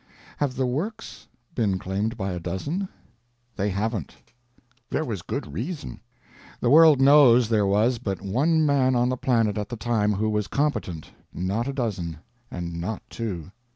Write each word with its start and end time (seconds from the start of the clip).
Have 0.37 0.55
the 0.55 0.65
Works 0.65 1.27
been 1.53 1.77
claimed 1.77 2.17
by 2.17 2.31
a 2.31 2.39
dozen? 2.39 2.89
They 3.55 3.69
haven't. 3.69 4.15
There 4.89 5.05
was 5.05 5.21
good 5.21 5.53
reason. 5.53 5.99
The 6.59 6.71
world 6.71 6.99
knows 6.99 7.47
there 7.49 7.67
was 7.67 7.99
but 7.99 8.19
one 8.19 8.65
man 8.65 8.95
on 8.95 9.09
the 9.09 9.15
planet 9.17 9.59
at 9.59 9.69
the 9.69 9.77
time 9.77 10.11
who 10.13 10.31
was 10.31 10.47
competent—not 10.47 11.67
a 11.67 11.73
dozen, 11.73 12.17
and 12.49 12.81
not 12.81 13.03
two. 13.11 13.51